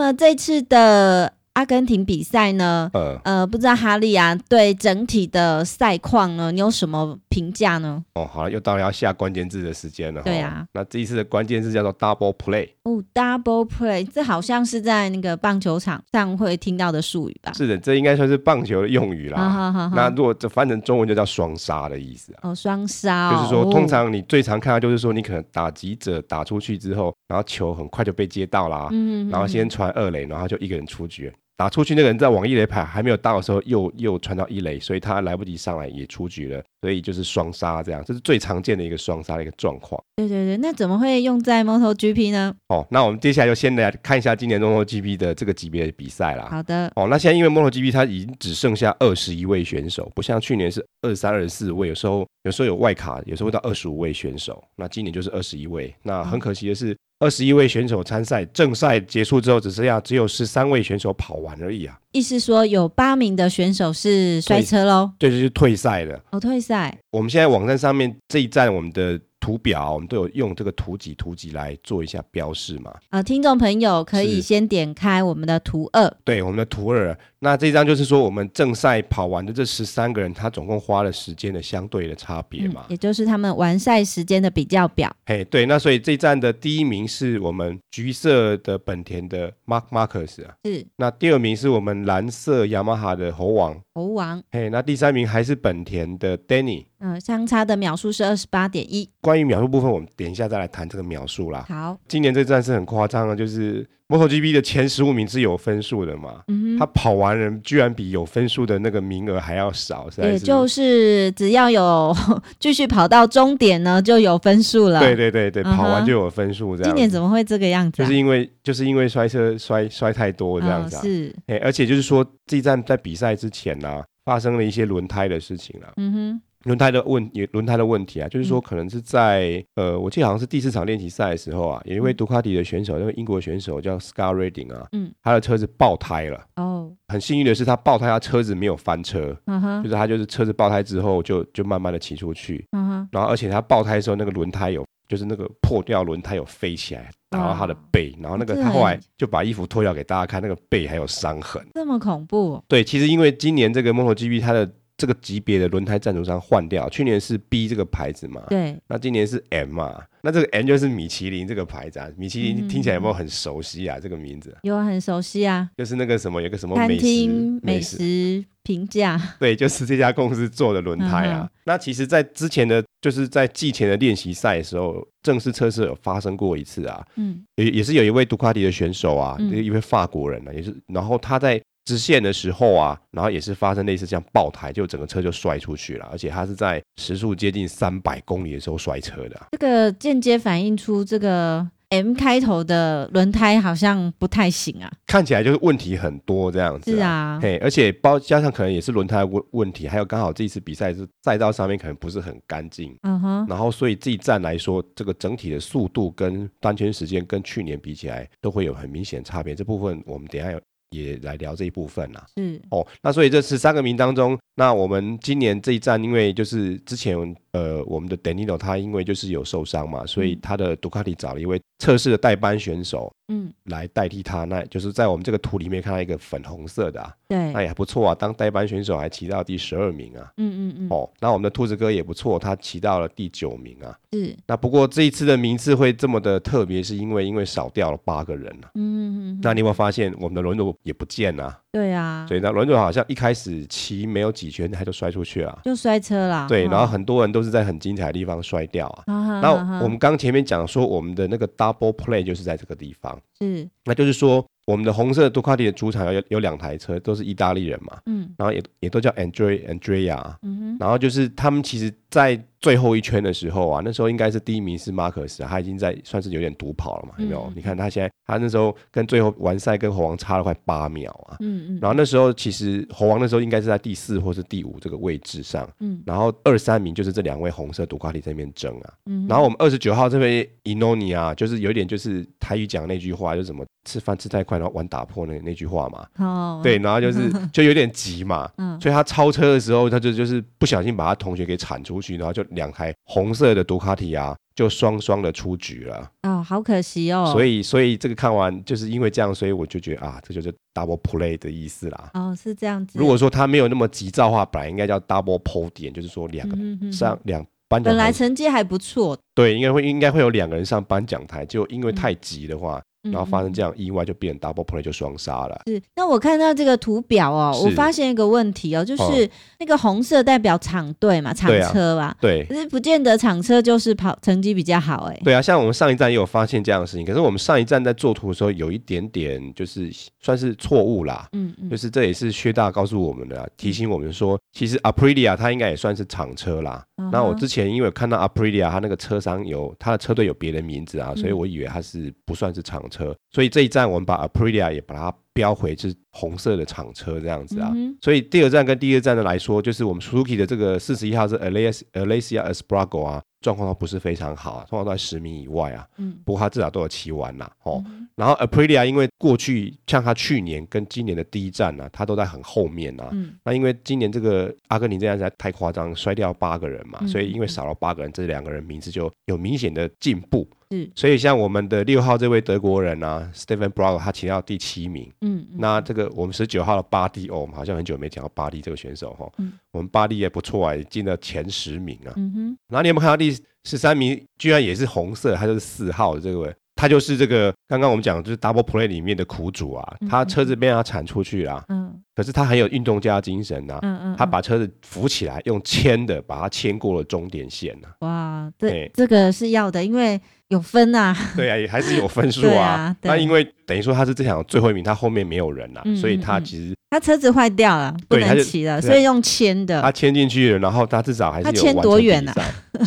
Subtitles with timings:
[0.00, 1.39] 么这次的。
[1.60, 2.90] 阿根廷比赛呢？
[2.94, 8.02] 呃呃，不知道哈利啊，对整体的赛况呢，你有什么评价呢？
[8.14, 10.22] 哦，好了，又到了要下关键字的时间了。
[10.22, 12.66] 对啊，那这一次的关键字叫做 double play。
[12.84, 17.52] 哦，double play，这好像是在那个棒球场上会听到的术语吧？
[17.52, 19.46] 是的，这应该算是棒球的用语啦。
[19.46, 22.48] 好好好，那如果这翻成中文就叫双杀的意思啊。
[22.48, 31.30] 哦，双杀，就是说，通常你最常看到就是说，你可能打击者打出去之后，然后球很快就被接到啦，嗯，然后先传二垒，然后就一个人出局。
[31.60, 40.02] 打出去那个人在往一垒跑还没有到的时候又，又又传到一垒，所以他来不及上来也出局了，所以就是双杀这样，这是最常见的一个双杀的一个状况。
[40.16, 42.54] 对对对，那怎么会用在 MotoGP 呢？
[42.68, 46.48] 哦，那我们接下来就先来看一下今年 MotoGP 的这个级别的比赛啦。
[46.50, 46.90] 好的。
[46.96, 54.64] 哦，那现在因为 MotoGP 它已经只剩下二十一位选手，不像去年是二十三、二十四位，有时候有时候有外卡，有时候会到二十五位选手。
[54.76, 55.94] 那今年就是二十一位。
[56.02, 56.96] 那很可惜的是。
[57.20, 61.96] 嗯二十一位选手参赛，正赛结束之后，只剩下只有十三位选手跑完而已啊。
[62.12, 65.10] 意思说有八名的选手是摔车喽？
[65.18, 66.18] 对，就是退赛了。
[66.30, 66.98] 哦，退赛。
[67.10, 69.20] 我们现在网站上面这一站，我们的。
[69.40, 72.90] 图表我们都有用这个图几图几来做一下标示嘛？
[72.90, 76.08] 啊、呃，听众朋友可以先点开我们的图二。
[76.24, 77.16] 对，我们的图二。
[77.42, 82.90] 那这张就是说我们正赛跑完的这十三个人，他总共花了时间的相对的差别嘛、嗯？
[82.90, 85.10] 也就是他们完赛时间的比较表。
[85.24, 90.86] 嘿，对，那所以这站的第一名是我们橘色的本田的 Mark Marcus 啊，是。
[90.96, 93.80] 那第二名是我们蓝色雅马哈的猴王。
[93.94, 94.42] 猴王。
[94.52, 96.84] 嘿，那第三名还是本田的 Danny。
[97.00, 99.08] 嗯，相差的秒数是二十八点一。
[99.22, 101.64] 关于秒数部分，我们等一下再来谈这个秒数啦。
[101.68, 106.42] 好，今年这站是很夸张的，就是 MotoGP 的前十五名是有分数的嘛？
[106.48, 112.14] 嗯哼，他跑完人居然比有分数的那个名额还要少，是，也就是只要有
[112.60, 115.00] 继续跑到终点呢，就有分数了。
[115.00, 116.92] 对对对对，跑完就有分数这样。
[116.92, 118.04] 今年怎么会这个样子、啊？
[118.04, 121.02] 就是因为就是因为摔车摔摔太多这样子、啊哦。
[121.02, 125.94] 是，哎，而且就是说这一站在比赛之前呢、啊，发生了一些轮胎的事情了。
[125.96, 126.42] 嗯哼。
[126.64, 136.44] 轮胎的问也轮胎的问题啊，就是说可能是在、嗯、呃，我记得好像是第四场练习赛的时候啊，有一位杜卡迪的选手，那个英国选手叫 Scott Redding 啊，嗯，他的车子爆胎了。
[136.56, 152.62] 哦，很幸运的是他爆胎，他车子没有翻车，嗯哼，就是他就是车子爆胎之后就就慢慢的骑出去，嗯哼，然后而且他爆胎的时候那个轮胎有就是那个破掉轮胎有飞起来打到他的背，然后那个他后来就把衣服脱掉给大家看，那个背还有伤痕，这么恐怖？
[152.68, 154.70] 对，其实因为今年这个 MotoGP 它的
[155.00, 163.96] 这个级别的轮胎赞助商换掉，去年是 B 这个牌子嘛，对，那今年是 M 嘛，那这个 M 就是米其林这个牌子啊，米其林听起来有没有很熟悉啊？
[163.96, 164.54] 嗯、这个名字？
[164.62, 168.44] 有很熟悉啊，就是那个什么有个什么美食美食。
[168.62, 171.48] 评价，对，就是这家公司做的轮胎啊。
[171.50, 181.60] 嗯、那其实，在之前的，就是在季前的练习赛的时候，正式测试有发生过一次啊，嗯，也也是有一位杜卡迪的选手啊，嗯、一位法国人呢、啊，也是，然后他在。
[181.90, 189.48] 直线的时候啊，然后也是发生类似这样爆胎，就整个车就摔出去了，而且它是在时速接近三百公里的时候摔车的。
[189.50, 196.92] 这个间接反映出这个 M 开头的轮胎好像不太行啊，看起来就是问题很多这样子。
[196.92, 209.56] 是啊，嘿，而且包加上可能也是轮胎问问题，还有刚好这一次比赛是赛道上面可能不是很干净，嗯哼，然后所以这一站来说，这个整体的速度跟单圈时间跟去年比起来都会有很明显差别。
[209.56, 210.60] 这部分我们等一下有。
[210.90, 212.26] 也来聊这一部分啦。
[212.36, 217.16] 嗯，哦，那所以这十三个名当中，那我们今年这一站，因为就是之前
[217.52, 224.44] 呃，我们的 Danilo 他因为就是有受伤嘛，所以他的杜卡迪找了一位测试的代班选手，嗯，来代替他。
[224.44, 234.36] 那就是在我们这个图里面看到一个粉红色的，啊，对，那也不错啊，当代班选手还骑到第十二名啊，嗯嗯嗯，哦，那我们的兔子哥也不错，他骑到了第九名啊，是。
[234.46, 239.40] 那不过这一次的名次会这么的特别，是因为因为少掉了八个人啊，嗯嗯嗯。
[239.42, 241.58] 那你有没有发现我们的轮毂也不见了？
[241.72, 246.46] 对啊，所以那轮转好像一开始骑没有几圈，他就摔出去了，就摔车了。
[246.48, 249.40] 对，然后很多人都是在很精彩的地方摔掉啊。
[249.40, 249.52] 那
[249.82, 254.44] 我们刚前面讲说，我们的那个 double play 就是在这个地方，是，那就是说。
[254.66, 267.44] 我们的红色杜卡迪的主场有有两台车，都是意大利人嘛，嗯，然后也也都叫 Andrea Andrea，嗯哼，然后就是他们其实，在最后一圈的时候啊，那时候应该是第一名是马克斯，他已经在算是有点独跑了嘛，有没有？
[267.46, 284.58] 嗯、你看他现在，他那时候跟最后完赛跟猴王差了快八秒啊，嗯嗯，然后那时候其实猴王那时候应该是在第四或是第五这个位置上，嗯，然后二三名就是这两位红色杜卡迪在那边争啊，嗯，然后我们二十九号这边伊诺尼啊，就是有点就是台语讲那句话，就是什么吃饭吃太快。
[284.58, 294.36] 然后碗打破那那句话嘛，哦，对，然后就是 就有点急嘛，嗯，所以他超车的时候，他就就是不小心把他同学给铲出去，然后就两台红色的杜卡迪啊。
[294.52, 296.10] 就双双的出局了。
[296.22, 297.30] 哦，好可惜哦。
[297.32, 302.10] 所以，所以这个看完就是因为这样，所以我就觉得啊，这就是 double play 的意思啦。
[302.12, 302.98] 哦，是这样子。
[302.98, 307.90] 如果说他没有那么急躁的话，本来应该叫 double podium，就是说两个上两颁奖。
[307.90, 309.16] 本来成绩还不错。
[309.34, 312.82] 对，应该会应该会有两个人上颁奖台，就因为太急的话。
[313.02, 315.62] 然后发生这样意外，就变 double play 就双杀了。
[315.66, 322.14] 是，那我看到这个图表哦，我发现一个问题哦，就是那个红色代表厂队嘛，厂车吧？
[322.20, 322.44] 对。
[322.44, 325.20] 可是不见得厂车就是跑成绩比较好哎。
[325.24, 331.28] 对啊，像我们上一站也有发现这样的事情，可是我们上一站在做图的时候有一点点就是算是错误啦。
[331.32, 331.70] 嗯嗯。
[331.70, 336.84] 就是这也是薛大告诉我们的，提醒我们说，其实 Aprilia 它应该也算是厂车啦。
[337.10, 343.16] 那我之前因为看到 Aprilia 它那个车商有它的车队有别的名字啊，所以我以为它是不算是厂车。
[343.30, 347.72] 所以这一站我们把 Aprilia 也把它标回是红色的厂车这样子啊。
[347.74, 353.22] 嗯、所以第二站跟第二站的来说，就是我们 Suzuki 的这个四十一号是 Alessia Alessia Espargaro 啊。
[353.40, 355.88] 状况都不是非常好啊，通常都在十名以外啊。
[355.96, 357.82] 嗯，不过他至少都有骑完了哦。
[357.86, 363.08] 嗯、然后 Aprilia 因为过去像他去年跟今年的第一站呢、啊，他都在很后面啊。
[363.12, 370.46] 嗯，那因为今年这个阿根廷这样子在太夸张，摔掉八个人嘛，嗯、所以因为少了八个人，这两个人名字就有明显的进步。
[370.70, 375.10] 是，所以像我们的六号这位德国人啊，Stephen Brauer 他骑到第七名。
[375.20, 379.30] 嗯，嗯那这个我们十九号的巴蒂哦，我们好像很久没讲到巴蒂这个选手哈。
[379.38, 382.12] 嗯，我们巴蒂也不错啊，也进了前十名啊。
[382.16, 383.30] 嗯哼，然后你有没有看到第
[383.64, 400.18] 十三名居然也是红色，他就是四号的这位，他就是这个刚刚我们讲的就是 Double Play 里面的苦主啊，他车子被他铲出去了，嗯，可是他很有运动家精神呐，嗯嗯，他把车子扶起来，用牵的把它牵过了终点线呐，哇，这这个是要的，因为
[400.48, 412.32] 有分呐， 对啊，也还是有分数啊， 那因为等于说他是这场最后一名，他后面没有人呐，所以他其实他车子坏掉了，不能骑了，所以用牵的，他牵进去了，然后他至少还是有牵多远呢？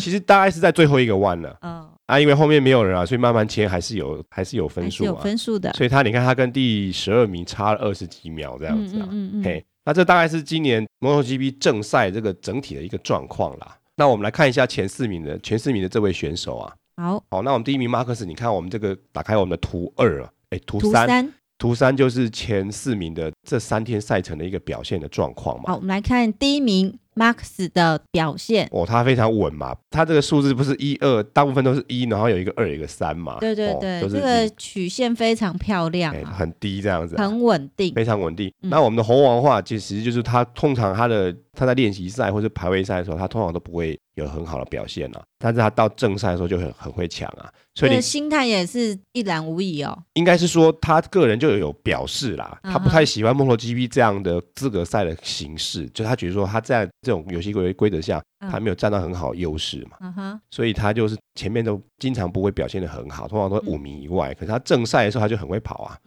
[0.00, 5.72] 其实大概是在最后一个弯了，嗯， 啊，因为后面没有人啊，所以慢慢签还是有还是有分数啊，有分数的。
[5.72, 9.42] 所以他你看他跟第十二名差了二十几秒这样子啊，嗯嗯嗯。
[9.42, 13.78] 嘿，那这大概是今年 MotoGP 正赛这个整体的一个状况啦。
[13.96, 16.74] 那我们来看一下前四名的前四名的这位选手啊。
[16.96, 25.64] 好，好，那我们第一名马克思，你看我们这个打开我们的图二啊，哎，图三，图三就是前四名的这三天赛程的一个表现的状况嘛。
[25.68, 26.98] 好，我们来看第一名。
[27.14, 33.38] Max 的表现哦，他非常稳嘛，他这个数字不是一二，大部分都是一，然后有一个二，有一个三嘛。
[33.40, 38.52] 对对对，哦、这个曲线非常漂亮、啊欸，很低这样子、啊，很稳定，非常稳定。
[38.62, 49.96] 嗯、那我们的猴王的话，其实就是他通常他的他在练习赛或者排位赛的时候，他通常都不会有很好的表现啊，但是他到正赛的时候就很很会抢啊，所以心态也是一览无遗哦。
[50.14, 56.88] 应该是说他个人就有表示啦，他不太喜欢 MotoGP 这样的资格赛的形式，就他觉得说他在。
[57.04, 60.40] 这种游戏规规则下，他没有占到很好的优势嘛，嗯 uh.
[60.50, 64.32] 所以他就是前面都经常不会表现的很好，通常都五名以外。
[64.32, 65.98] 嗯、可是他正赛的时候，他就很会跑啊。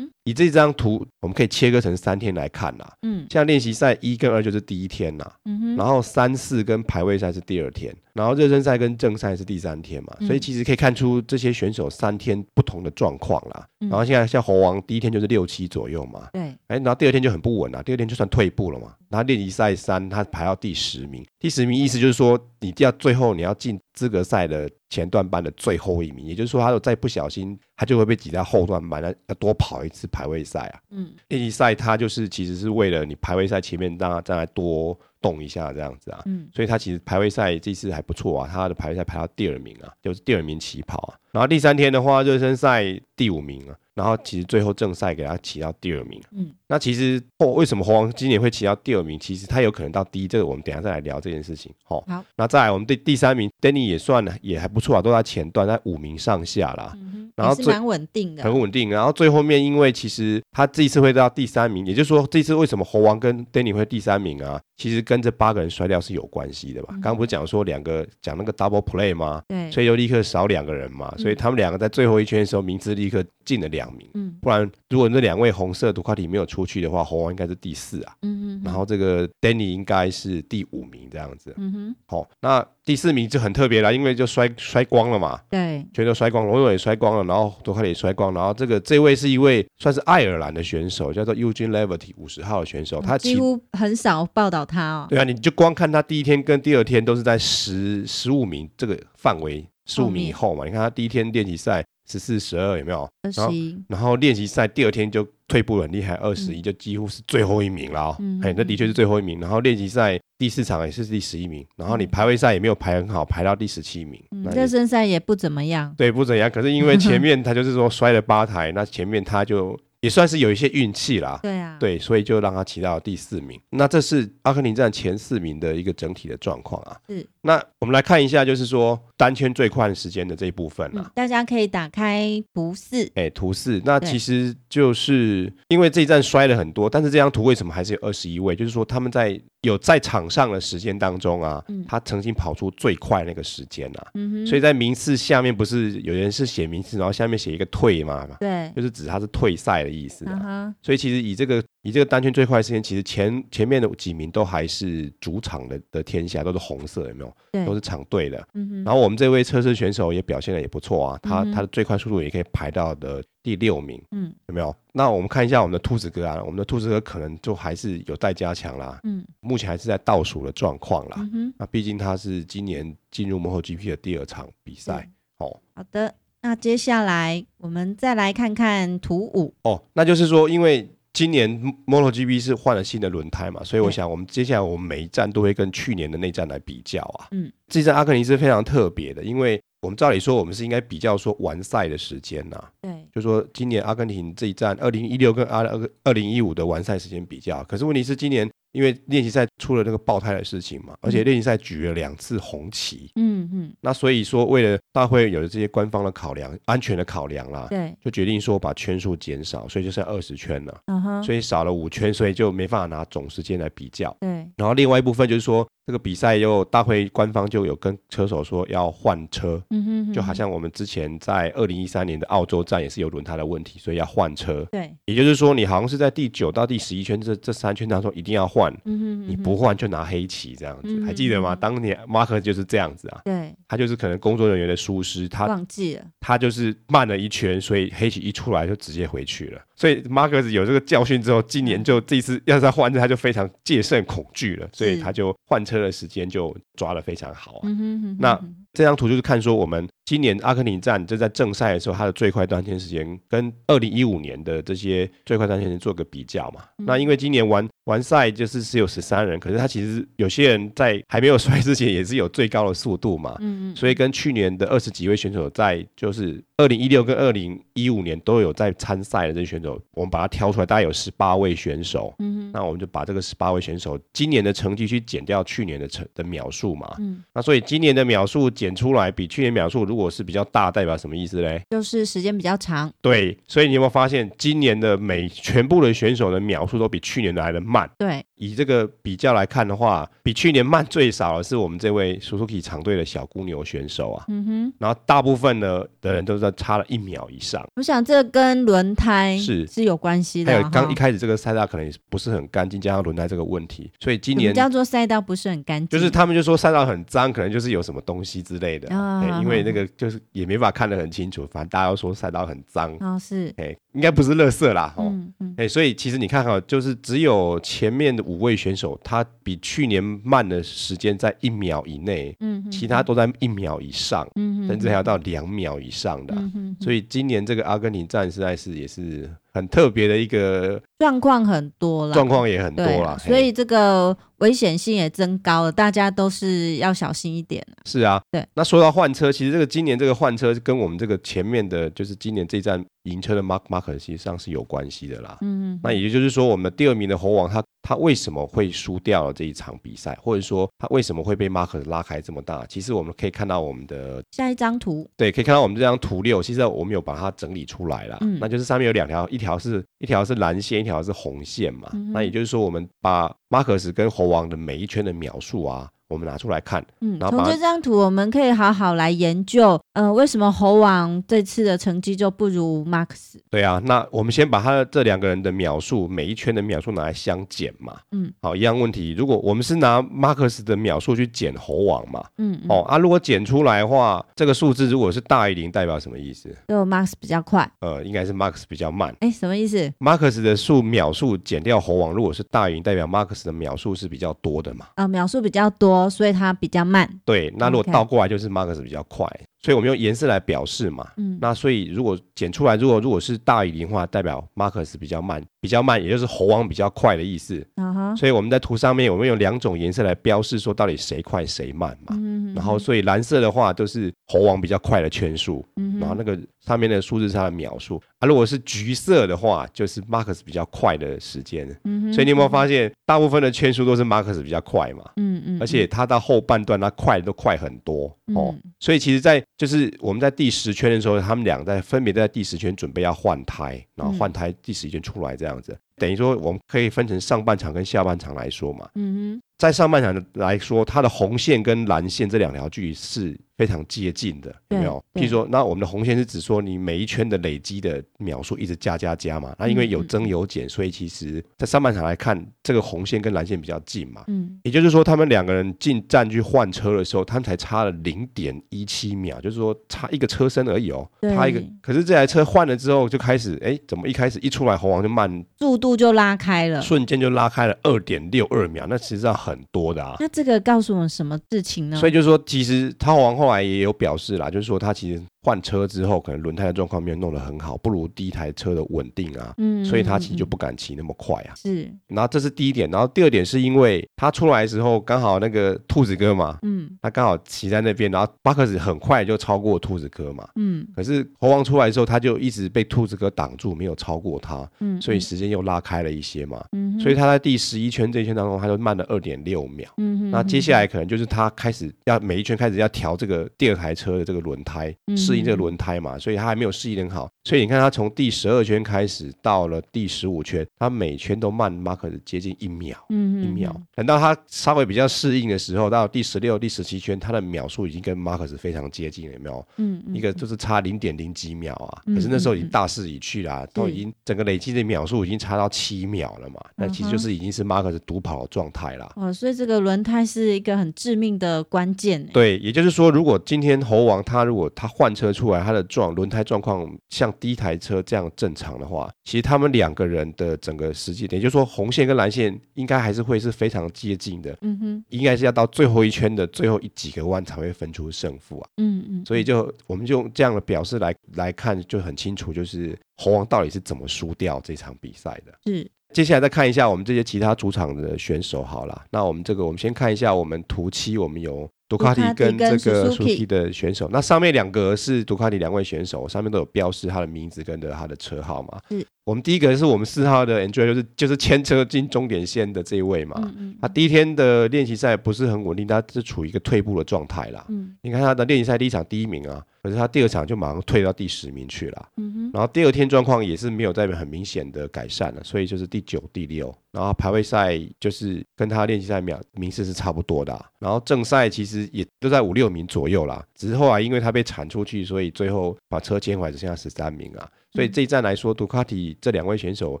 [0.24, 2.92] 以这张图，我们可以切割成三天来看啦。
[3.02, 10.16] 嗯，像练习赛一跟二就是第一天啦，嗯、哼然后三四跟排位赛是第二天，然后热身赛跟正赛是第三天嘛。
[10.18, 13.66] 嗯、所以其实可以看出这些选手三天不同的状况啦。
[13.80, 18.92] 嗯、然后现在像猴王第一天就是六七左右嘛，对，哎，然后第二天就很不稳啦，第二天就算退步了嘛。
[19.08, 30.80] 然后练习赛三他排到第十名，第十名意思就是说你要最后你要进资格赛的前段班的最后一名，也就是说他如果再不小心，他就会被挤在后段班，那要多跑一次排位赛啊。
[30.90, 36.22] 嗯，练习赛他就是其实是为了你排位赛前面让他再来多动一下这样子啊。
[36.26, 41.14] 嗯，所以他其实排位赛这次还不错啊，他的排位赛排到第二名啊，就是第二名起跑啊。
[41.32, 42.84] 然后第三天的话，热身赛
[43.14, 43.76] 第五名啊。
[43.96, 49.18] 然后其实最后正赛给他骑到第二名，嗯，那其实哦，为什么猴王今年会骑到第二名？
[49.18, 51.72] 其实他有可能到第一，这个我们等一下再来聊这件事情。
[51.82, 56.92] 好，好，那再来我们第第三名，Danny 也算也还不错啊，都在前段，在五名上下啦。
[56.96, 58.90] 嗯、哼然后是蛮稳定的，很稳定。
[58.90, 64.60] 然后最后面，因为其实他这一次会到第三名，也就是说这次为什么猴王跟 Danny 会第三名啊？
[64.76, 66.94] 其实跟这八个人摔掉是有关系的吧？
[67.02, 69.42] 刚不是讲说两个讲那个 double play 吗？
[69.48, 74.08] 对，所以就立刻少两个人嘛，嗯、所以他们两个在最后一圈的时候，名次立刻进了两名。
[74.14, 78.14] 嗯，不然如果那两位红色杜卡迪没有出去的话，红王应该是第四啊。
[78.22, 81.54] 嗯哼，哼，然后这个 Danny 应该是第五名这样子。
[81.56, 85.40] 嗯哼，好，那第四名就很特别了，因为就摔摔光了嘛。
[85.50, 95.06] 对，全都摔光，罗伟也摔光了，然后杜卡迪也摔光，然后这个这位是一位算是爱尔兰的选手，叫做 Eugene Leverty 五十号的选手，他几乎很少报道他哦。
[95.08, 100.64] 对啊，你就光看他第一天跟第二天都是在十十五名这个范围十五名以后嘛。
[100.66, 103.08] 你看他第一天练习赛十四十二有没有？
[103.22, 103.76] 二十一。
[103.88, 108.14] 然后练习赛第二天就退步很厉害，二十一就几乎是最后一名了。
[108.18, 109.40] 嗯，哎，那的确是最后一名。
[109.40, 111.66] 然后练习赛第四场也是第十一名。
[111.76, 114.22] 然后你排位赛也没有排很好，排到第十七名。
[114.32, 115.94] 嗯，热身赛也不怎么样。
[115.96, 116.50] 对，不怎样。
[116.50, 119.78] 可是因为前 面他就是说摔了八台，那前面他就。
[120.06, 123.60] 也算是有一些运气啦，对啊，对，所以就让他骑到第四名。
[123.70, 126.96] 那这是阿根廷站前四名的一个整体的状况啊。
[127.08, 127.26] 是。
[127.40, 131.02] 那我们来看一下，就是说单圈最快的时间的这一部分啊。
[131.04, 133.10] 嗯，大家可以打开图四。
[133.16, 133.82] 哎，图四。
[133.84, 138.54] 那其实就是因为这一站摔了很多，但是这张图为什么还是有二十一位？
[138.54, 144.06] 就是说他们在有在场上的时间当中啊，嗯，他曾经跑出最快那个时间啊。
[144.46, 148.24] 所以在名次下面不是有人是写名次，然后下面写一个退嘛？
[148.38, 148.70] 对。
[148.76, 149.96] 就是指他是退赛的。
[149.96, 157.36] 意思啊，所以其实以这个以这个单圈最快的时间，其实前前面的几名都还是主场的的天下，都是红色，有没有？
[157.52, 158.48] 对，都是场队的。
[158.54, 158.82] 嗯。
[158.82, 164.02] 然后我们这位测试选手也表现的也不错啊，他他的最快速度也可以排到的第六名。
[164.10, 164.74] 嗯，有没有？
[164.92, 168.98] 那我们看一下我们的兔子哥啊，我们的兔子哥可能就还是有待加强啦。
[169.04, 171.28] 嗯，目前还是在倒数的状况啦。
[171.32, 175.08] 嗯，那毕竟他是今年进入 MotoGP 的第二场比赛。
[175.38, 176.12] 哦，好的。
[176.42, 181.50] 那接下来我们再来看看图五哦，那就是说，因为今年
[181.86, 187.28] MotoGP 是换了新的轮胎嘛，所以我想我们接下来我们每一站都会跟去年的那站来比较啊。
[187.30, 192.70] 嗯，这站阿根廷是非常特别的，因为我们照理说我们是应该比较说完赛的时间呐、啊。
[192.82, 198.46] 对，就说今年阿根廷这一站二零一六跟阿二二零一五的完赛时间比较，可是问题是今年。
[198.76, 214.28] 因为练习赛出了那个爆胎的事情嘛，而且练习赛举了两次红旗，嗯嗯，那所以说为了大会有了这些官方的考量、安全的考量啦，对，就决定说把圈数减少，所以就剩二十圈了，嗯哼，所以少了五圈，所以就没办法拿总时间来比较，对，
[214.58, 215.66] 然后另外一部分就是说。
[215.86, 224.66] 这个比赛又大会官方就有跟车手说要换车，嗯哼，就好像我们之前在二零一三年的澳洲站也是有轮胎的问题，所以要换车。
[224.72, 231.54] 对，也就是说你好像是在第九到第十一圈这这三圈当中一定要换，嗯哼，你不换就拿黑旗这样子，嗯、还记得吗？
[231.54, 239.60] 当年马克就是这样子啊，对，他就是可能工作人员的疏失，他忘记了，他就是慢了一圈，所以黑旗一出来就直接回去了。
[239.76, 247.60] 所以马可斯有这个教训之后，今年就这次要再换车，他就非常戒慎恐惧了，所以他就换车的时间就抓得非常好啊。
[247.64, 248.40] 嗯哼嗯哼，那
[248.72, 249.88] 这张图就是看说我们。
[250.06, 256.62] 今年阿根廷站就在正赛的时候，它的最快单圈时间跟二零一五年的这些最快单圈时间做个比较嘛。
[256.78, 263.36] 嗯、那因为今年完完赛就是只有十三人，可是他其实有些人在还没有摔之前也是有最高的速度嘛。
[263.40, 263.76] 嗯嗯。
[263.76, 272.14] 所以跟去年的二十几位选手在就是二零一六跟二零一五年都有在参赛的这些选手，我们把它挑出来，大概有十八位选手。
[272.20, 272.48] 嗯。
[272.52, 276.94] 那我们就把这个十八位选手今年的成绩去减掉去年的成的秒数嘛。
[277.00, 277.24] 嗯。
[277.34, 281.62] 那所以今年的秒数减出来比去年秒数如如果是比较大，代表什么意思嘞？
[281.70, 282.92] 就是时间比较长。
[283.00, 287.90] 对，所以你有没有发现，今年的每全部的选手的秒数都比去年来的慢？
[287.96, 294.24] 对，以这个比较来看的话，比去年慢最少的是我们这位 Suzuki 长队的小公牛选手啊。
[294.28, 294.72] 嗯哼。
[294.78, 297.66] 然后大部分呢的人都在差了一秒以上。
[297.76, 300.52] 我想这跟轮胎是是有关系的。
[300.52, 308.94] 还有刚一开始这个赛道可能也不是很干净，加上轮胎这个问题，所以今年叫做赛道不是很干净，就是他们就说赛道很脏，可能就是有什么东西之类的。
[308.94, 309.40] 啊、哦。
[309.42, 309.86] 因为那个。
[309.96, 329.30] 就是也没法看得很清楚，反正大家都说赛道很脏哦，是，哎，应该不是垃圾啦，哦，嗯嗯，哎，所以其实你看哈，就是只有前面的五位选手，他比去年慢的时间在一秒以内，嗯，其他都在一秒以上，嗯，甚至还要到两秒以上的，嗯，所以今年这个阿根廷站实在是也是。
[329.56, 337.66] 很特别的一个状况，很多了，状况也很多了，所以这个危险性也增高了，大家都是要小心一点。
[337.86, 338.46] 是啊，对。
[338.52, 345.38] 那说到换车，其实这个今年这个换车跟我们这个前面的，就是今年这站赢车的马马可，实际上是有关系的啦。
[345.40, 345.80] 嗯嗯。
[345.82, 347.64] 那也就是说，我们第二名的猴王他。
[347.86, 352.66] 他为什么会输掉了这一场比赛，或者说他为什么会被马可拉开这么大？
[352.66, 365.88] 其实我们可以看到我们的下一张图，对，可以看到我们这张图六，其实我们有把它整理出来了，嗯，那就是上面有两条，一条是一条是蓝线，一条是红线嘛，嗯，那也就是说我们把马可斯跟猴王的每一圈的描述啊。
[366.08, 373.36] 我们拿出来看，嗯，从这张图我们可以好好来研究，呃，为什么猴王这次的成绩就不如 Max？？
[373.48, 386.54] 对啊，那我们先把他这两个人的秒数，每一圈的秒数拿来相减嘛，嗯，好，一样问题，如果我们是拿 Max 的秒数去减猴王嘛，嗯，嗯，哦啊，如果减出来的话，这个数字如果是大于零，代表什么意思？
[386.68, 394.88] 就 Max 比较快，呃，应该是 Max 比较慢，哎，什么意思？？Max 的数秒数减掉猴王，如果是大于零，代表 Max 的秒数是比较多的嘛？
[394.96, 397.08] 啊、呃，秒数比较多，所以它比较慢。
[397.24, 399.26] 对，那如果倒过来就是 Max 比较快。
[399.66, 401.04] 所以我们用颜色来表示嘛。
[401.16, 407.58] 嗯，那所以如果剪出来，如果如果是大于零的话，代表马克思比较慢，比较慢，也就是猴王比较快的意思。
[407.74, 408.16] Uh huh.
[408.16, 412.16] 所以我们在图上面，我们用两种颜色来标示说到底谁快谁慢嘛。
[412.16, 415.66] 嗯，然后所以蓝色的话都是猴王比较快的圈数。
[415.74, 418.00] 嗯，然后那个上面的数字是它的秒数。
[418.20, 421.68] 啊，如果是橘色的话，就是马克斯比较快的时间。
[421.82, 425.02] 嗯，所以你有没有发现，大部分的圈数都是马克斯比较快嘛？
[425.16, 428.54] 嗯嗯，而且它到后半段，它快的都快很多哦。
[428.78, 438.88] 所以其实，在就是我们在第十圈的时候，他们俩在分别在第十圈准备要换胎，然后换胎第十圈出来这样子，等于说我们可以分成上半场跟下半场来说嘛。
[438.94, 445.02] 嗯哼，在上半场来说，它的红线跟蓝线这两条距离是非常接近的，有没有？
[445.14, 449.54] 譬如说，那我们的红线是指说你每一圈的累积的秒数一直加加加嘛。
[449.58, 454.24] 那因为有增有减，所以其实在上半场来看，这个红线跟蓝线比较近嘛。
[454.28, 461.08] 嗯，也就是说，他们两个人进站去换车的时候，他们才差了零点一七秒，就是说差一个车身而已哦。
[461.22, 470.16] 差一个，可是这台车换了之后就开始，哎，怎么一开始一出来猴王就慢，速度就拉开了，瞬间就拉开了二点六二秒，那实际上很多的啊。
[470.20, 471.96] 那这个告诉我们什么事情呢？
[471.96, 475.22] 所以就是说，其实他猴王后后来也有表示啦，就是说他其实。
[475.46, 481.54] 换车之后，可能轮胎的状况没有弄得很好，不如第一台车的稳定啊，嗯，所以他其实就不敢骑那么快啊。
[481.54, 505.35] 是，然后这是第一点，然后第二点是因为他出来的时候刚好那个兔子哥嘛，嗯，他刚好骑在那边，然后巴克斯很快就超过兔子哥嘛，嗯，可是猴王出来的时候，他就一直被兔子哥挡住，没有超过他，嗯，所以时间又拉开了一些嘛，嗯，所以他在第十一圈这一圈当中，他就慢了二点六秒，嗯，那接下来可能就是他开始要每一圈开始要调这个第二台车的这个轮胎，是。
[505.42, 513.72] 这个轮胎嘛，所以它还没有适应很好，所以你看他从第十二圈开始到了第十五圈，他每圈都慢马克斯接近一秒，嗯，一秒。
[513.94, 519.64] 等到他稍微比较适应的时候，到第十六、第十七圈，他的秒数已经跟马克斯非常接近了，有没有？
[519.76, 529.12] 嗯，一个就是差零点零几秒啊，可是那时候已经大势已去了，都已经整个累计的秒数已经差到七秒了嘛，那其实就是已经是马克斯独跑的状态了。
[529.14, 532.26] 哦，所以这个轮胎是一个很致命的关键。
[532.32, 544.56] 对，也就是说，如果今天猴王他如果他换车出来，他的状轮胎状况像第一台车这样正常的话，其实他们两个人的整个实际点，也就是说红线跟蓝线应该还是会是非常接近的。
[544.62, 548.68] 嗯哼，应该是要到最后一圈的最后一几个弯才会分出胜负啊。
[548.76, 555.52] 嗯嗯，所以就我们就用这样的表示来来看就很清楚，就是猴王到底是怎么输掉这场比赛的。
[555.64, 559.04] 是，接下来再看一下我们这些其他主场的选手好了。
[559.10, 561.68] 那我们这个我们先看一下我们图七，我们有。
[561.88, 568.80] 杜卡迪跟这个苏 K 的选手，那上面两个是杜卡迪两位选手，上面都有标示他的名字跟着他的车号嘛。
[569.26, 573.34] 是我们第一个是我们四号的 Enjoy，就是就是牵车进终点线的这一位嘛。
[573.42, 577.64] 嗯嗯，他第一天的练习赛不是很稳定，他是处于一个退步的状态啦。
[577.68, 579.64] 嗯，你看他的练习赛第一场第一名啊。
[579.82, 600.00] 可是他第二场就马上退到第十名去了，嗯，然后第二天状况也是没有在很明显的改善了，所以就是第九、第六，然后排位赛就是跟他练习赛秒名次是差不多的啊，然后正赛其实也都在五六名左右啦，只是后来因为他被铲出去，所以最后把车牵回来只剩下十三名啊，所以这一站来说，杜卡迪这两位选手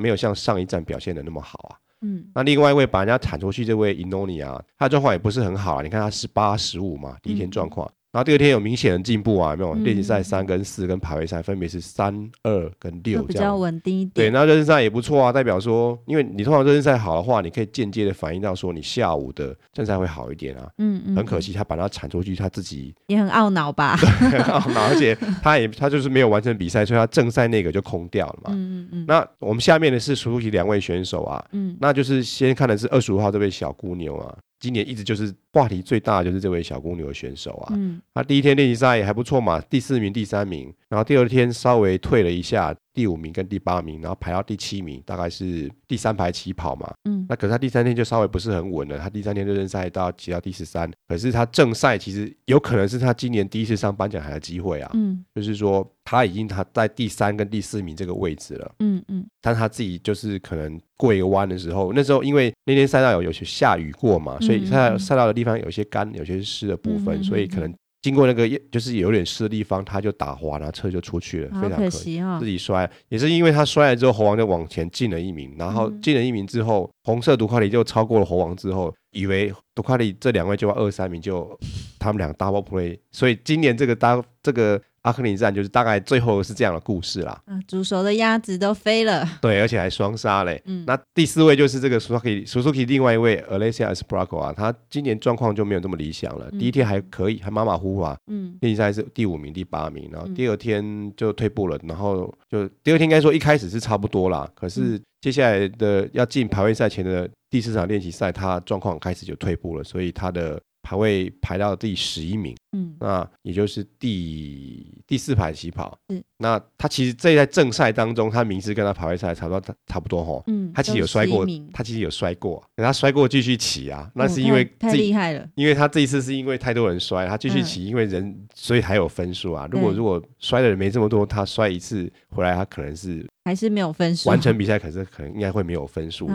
[0.00, 7.90] 没有像上一站表现的那么好啊，嗯，那另外一位把人家铲出去这位伊诺尼啊，他的状况也不是很好啊，你看他十八十五嘛，第一天状况。
[8.18, 9.74] 嗯然后第二天有明显的进步啊，有没有？
[9.84, 14.12] 练习赛三跟四跟排位赛分别是三二跟六比较稳定一点。
[14.12, 20.68] 对，那热身赛也不错啊，代表说，因为你通常热身赛好的话，你可以间接的反映到说，你下午的正赛会好一点啊。
[20.78, 21.16] 嗯嗯。
[21.16, 23.96] 很可惜，他把他铲出去，他自己也很懊恼吧？
[23.96, 28.50] 很 懊恼，而且他也他就是没有完成比赛，所以他正赛那个就空掉了嘛。
[28.52, 29.04] 嗯嗯嗯。
[29.06, 34.36] 那我们下面的是熟悉两位选手啊，嗯，那就是先看的是二十五号这位小姑牛啊。
[34.60, 42.74] 今年一直就是话题最大的就是这位小公牛的选手啊，嗯，他第一天练习赛也还不错嘛，第四名、第三名，然后第二天稍微退了一下。
[42.94, 46.92] 第五名跟第八名，然后排到第七名，大概是第三排起跑嘛。
[47.04, 48.98] 嗯，那可是他第三天就稍微不是很稳了。
[48.98, 54.90] 他第三天热身赛到骑到第十三，可是他正赛其实有可能是他今年第一次上颁奖台的机会啊。
[54.94, 58.74] 嗯，就是说他已经他在第三跟第四名这个位置了。
[58.80, 67.74] 嗯嗯，但他自己就是可能过一个弯的时候，那时候因为那天赛道有有些下雨过嘛，所以赛赛道的地方有些干，有些湿的部分，所以可能。
[68.00, 72.38] 经过那个就是有点湿的地方，他就打滑，然后车就出去了，非常可惜啊！
[72.38, 81.58] 自己摔也是因为他摔了之后，猴王就往前进了一名，然后进了一名之后，红色杜卡迪就超过了猴王之后，以为杜卡迪这两位就要二三名就
[81.98, 84.80] 他们两个 double play，所以今年这个 double 这个。
[85.08, 87.40] 阿克林站就是大概最后是这样的故事啦。
[87.46, 89.26] 啊，煮熟的鸭子都飞了。
[89.40, 90.62] 对，而且还双杀嘞。
[90.66, 96.50] 嗯，那第四位就是这个 Suzuki，Suzuki 另外一位 Alessia Espargaro 啊，他今年状况就没有这么理想了。
[96.52, 98.14] 嗯、第一天还可以，还马马虎虎啊。
[98.26, 110.60] 嗯，练习赛是第五名、第八名，然后第二天就退步了，然后就第二天应该说一开始是差不多啦，可是接下来的要进排位赛前的第四场练习赛，他状况开始就退步了，所以他的。
[110.80, 129.66] 排位排到第十一名，嗯，那也就是第第四排起跑，嗯，那他其实这在正赛当中，他名次跟他排位赛差不多，差不多哈，嗯，他其实有摔过，他其实有摔过，等他摔过继续骑啊，那是因为太厉害了，因为他这一次是因为太多人摔，他继续骑，因为人所以还有分数啊。
[129.70, 133.26] 如果如果摔的人没这么多，他摔一次回来，他可能是。
[133.44, 136.34] 还是没有分数，完成比赛可是可能应该会没有分数的。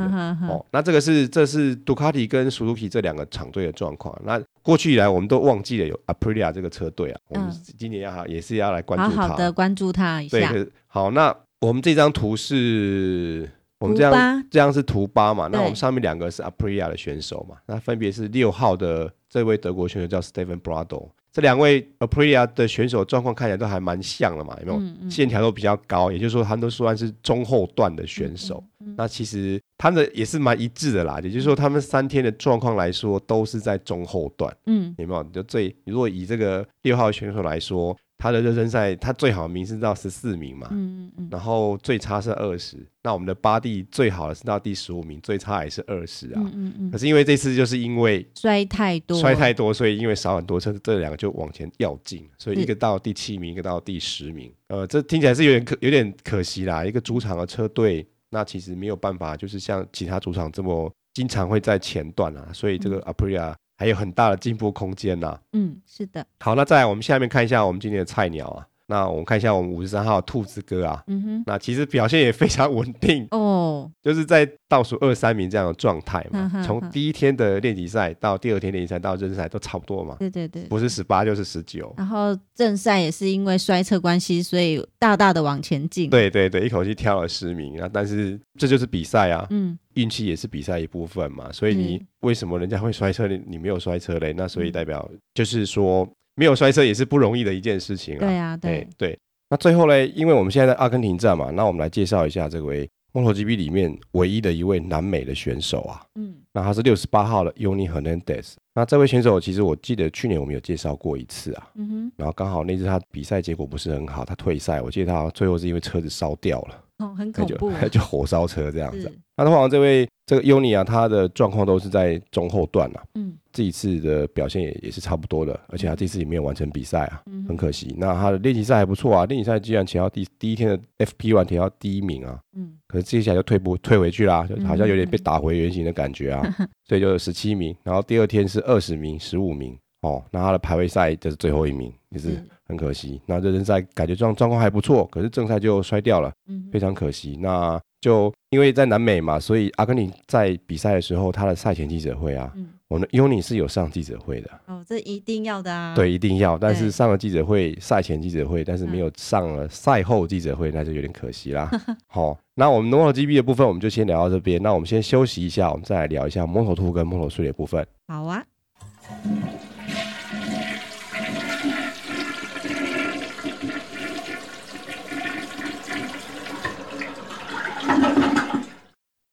[0.49, 0.65] 哦。
[0.71, 4.19] 那这个是这是杜卡迪跟苏 k i 这两个厂队的状况。
[4.25, 10.51] 那过去以来我们都忘记了有 Aprilia 这个车队啊，我们今年要也是要来关注他，好好的关注他一下。
[10.51, 15.47] 对，好，那我们这张图是我们这样这样是图八嘛？
[15.51, 17.57] 那我们上面两个是 Aprilia 的选手嘛？
[17.67, 21.09] 那分别是六号的这位德国选手叫 Stephen Bradl。
[21.33, 24.79] 这两位 Aprilia 的选手状况看起来都还蛮像的嘛，有没有？
[24.79, 28.63] 嗯嗯、线条都比较高，也就是说他们都算是中后段的选手。
[28.95, 34.55] 那其实他们也是蛮一致的啦，也就是说他们三天的状况来说都是在中后段。
[34.67, 35.23] 嗯，有没有？
[35.25, 37.97] 就最如果以这个六号选手来说。
[38.23, 42.77] 他的热身赛，他最好的名是到十四名嘛，嗯嗯，然后最差是二十。
[43.03, 46.41] 那我们的巴蒂最好的是到第十五名，最差也是二十啊。
[46.55, 54.49] 嗯嗯，可是因为这次就是因为摔太多，摔太多，所以因为少很多车，这两个就往前要进，所以一个到第七名，一个到第十名。
[54.69, 56.85] 呃，这听起来是有点可有点可惜啦。
[56.85, 62.47] 一个主场的车队，那其实没有办法，就是像其他主场这么经常会在前段啊。
[62.53, 63.53] 所以这个 Aprilia。
[63.83, 65.37] 还有很大的进步空间呐。
[65.51, 66.25] 嗯，是的。
[66.39, 68.65] 好，那再来，我们下面看一下我们今天的菜鸟啊。
[68.87, 71.03] 那我们看一下我们五十三号兔子哥啊。
[71.07, 71.43] 嗯哼。
[71.45, 76.51] 那其实表现也非常稳定哦，就是在倒数二三名这样的状态嘛。
[76.65, 80.15] 从第一天的练习赛到第二天练习赛到正赛都差不多嘛。
[80.19, 80.63] 对对对。
[80.63, 81.93] 不是十八就是十九。
[81.97, 86.09] 然后正赛也是因为摔车关系，所以大大的往前进。
[86.09, 87.89] 对对对，一口气跳了十名啊！
[87.91, 89.47] 但是这就是比赛啊。
[89.49, 89.77] 嗯。
[89.93, 94.33] 运气也是比赛一部分嘛，所以你为什么人家会摔车，你你没有摔车嘞？
[94.33, 98.19] 那所以代表就是说没有摔车也是不容易的一件事情啊。
[98.19, 99.19] 对啊，对对，对。
[99.49, 106.01] 那最后呢，因为我们现在在阿根廷站嘛，那我们来介绍一下这位 MotoGP 里面唯一的一位南美的选手啊。
[106.15, 106.35] 嗯。
[106.53, 108.53] 那他是六十八号的 Yoni Hernandez。
[108.75, 111.67] 那这位选手其实我记得去年我们有介绍过一次啊。
[111.75, 112.11] 嗯哼。
[112.17, 114.81] 然后刚好那次他比赛结果不是很好，他退赛。
[114.81, 116.82] 我记得他最后是因为车子烧掉了。
[116.99, 119.11] 哦，很恐怖， 就火烧车这样子。
[119.35, 123.03] 那通常这位这个尤尼啊，他的状况都是在中后段啊。
[123.15, 127.95] 嗯，这一次的表现也也是差不多的，而且他这次也没有完成比赛啊，很可惜。
[127.97, 132.39] 那他的练习赛还不错啊，练习赛居然前到第第一天的 FP1 骑到第一名啊。
[132.55, 136.55] 嗯，可是接下来就退步退回去啦，就好像有点被打回原形的感觉啊。
[136.87, 139.75] 所以就十七名，然后第二天是二十名、十五名。
[140.03, 143.21] 哦，那他的排位赛就是最后一名，也是很可惜。
[143.25, 147.37] 那热身赛感觉状状况还不错，可是正赛就摔掉了，嗯非常可惜。
[147.41, 152.53] 那就因为在南美嘛，所以阿根廷在比赛的时候，他的赛前记者会啊，
[152.89, 154.49] 我们 Yoni 是有上记者会的。
[154.65, 155.95] 哦，这一定要的啊。
[155.95, 156.57] 对，一定要。
[156.57, 161.71] 但是上了记者会，赛前记者会，但是没有上了赛后记者会，那就有点可惜啦。
[162.07, 164.61] 好，那我们 MotoGP 的部分我们就先聊到这边。
[164.61, 167.87] 那我们先休息一下，我们再来聊一下 Moto2 跟 Moto3 的部分。
[168.09, 168.43] 好啊。